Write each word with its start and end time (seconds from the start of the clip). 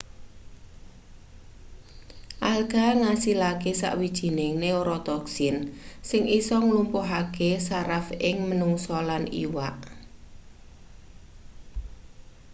alga 2.51 2.85
ngasilake 3.01 3.71
sawijining 3.81 4.53
neorotoxin 4.63 5.55
sing 6.09 6.23
isa 6.39 6.55
nglumpuhake 6.65 7.49
saraf 7.67 8.07
ing 8.29 8.35
menungsa 8.49 8.97
lan 9.09 9.23
iwak 9.43 9.77